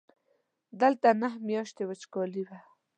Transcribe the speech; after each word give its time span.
دلته 0.81 1.07
نهه 1.21 1.37
میاشتې 1.47 1.83
وچکالي 1.85 2.43
وه. 2.47 2.57